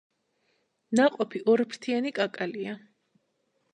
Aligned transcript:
ნაყოფი 0.99 1.43
ორფრთიანი 1.53 2.13
კაკალია. 2.21 2.77